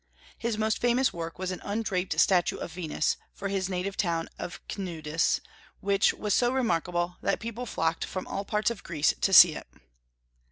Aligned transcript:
His 0.39 0.57
most 0.57 0.79
famous 0.81 1.13
work 1.13 1.37
was 1.37 1.51
an 1.51 1.61
undraped 1.63 2.19
statue 2.19 2.57
of 2.57 2.71
Venus, 2.73 3.17
for 3.35 3.49
his 3.49 3.69
native 3.69 3.95
town 3.95 4.29
of 4.39 4.59
Cnidus, 4.67 5.41
which 5.79 6.11
was 6.15 6.33
so 6.33 6.51
remarkable 6.51 7.17
that 7.21 7.39
people 7.39 7.67
flocked 7.67 8.05
from 8.05 8.25
all 8.25 8.43
parts 8.43 8.71
of 8.71 8.83
Greece 8.83 9.13
to 9.21 9.31
see 9.31 9.53
it. 9.53 9.67